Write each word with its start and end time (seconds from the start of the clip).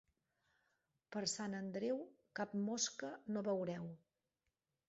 Per 1.15 1.21
Sant 1.33 1.57
Andreu 1.59 2.01
cap 2.41 2.57
mosca 2.71 3.11
no 3.37 3.45
veureu. 3.53 3.89